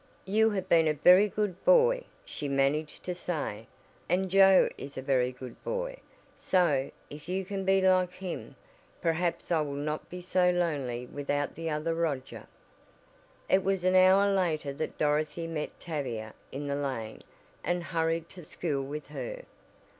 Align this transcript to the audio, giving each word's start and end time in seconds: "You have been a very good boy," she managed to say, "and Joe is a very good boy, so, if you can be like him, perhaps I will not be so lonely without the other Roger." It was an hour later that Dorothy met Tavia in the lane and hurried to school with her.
"You 0.25 0.49
have 0.49 0.67
been 0.67 0.87
a 0.87 0.95
very 0.95 1.29
good 1.29 1.63
boy," 1.63 2.05
she 2.25 2.47
managed 2.47 3.03
to 3.03 3.13
say, 3.13 3.67
"and 4.09 4.31
Joe 4.31 4.67
is 4.75 4.97
a 4.97 5.01
very 5.03 5.31
good 5.31 5.63
boy, 5.63 5.97
so, 6.39 6.89
if 7.11 7.29
you 7.29 7.45
can 7.45 7.65
be 7.65 7.81
like 7.81 8.13
him, 8.13 8.55
perhaps 8.99 9.51
I 9.51 9.61
will 9.61 9.73
not 9.75 10.09
be 10.09 10.19
so 10.19 10.49
lonely 10.49 11.05
without 11.05 11.53
the 11.53 11.69
other 11.69 11.93
Roger." 11.93 12.47
It 13.47 13.63
was 13.63 13.83
an 13.83 13.93
hour 13.95 14.33
later 14.33 14.73
that 14.73 14.97
Dorothy 14.97 15.45
met 15.45 15.79
Tavia 15.79 16.33
in 16.51 16.65
the 16.65 16.75
lane 16.75 17.21
and 17.63 17.83
hurried 17.83 18.27
to 18.29 18.43
school 18.43 18.81
with 18.81 19.09
her. 19.09 19.43